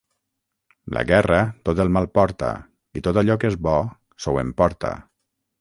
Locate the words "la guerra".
0.97-1.41